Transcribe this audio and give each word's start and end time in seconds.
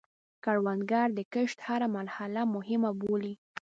کروندګر 0.43 1.07
د 1.17 1.19
کښت 1.33 1.57
هره 1.67 1.87
مرحله 1.97 2.41
مهمه 2.55 2.91
بولي 3.01 3.33